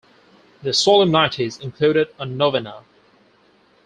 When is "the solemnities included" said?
0.63-2.07